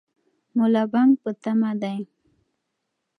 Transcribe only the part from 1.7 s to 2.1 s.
دی.